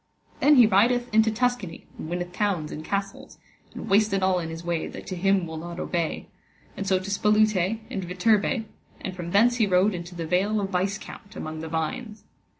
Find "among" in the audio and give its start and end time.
11.35-11.59